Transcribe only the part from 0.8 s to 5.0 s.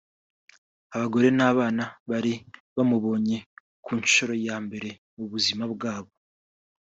abagore n’abana bari bamubonye ku nshuro ya mbere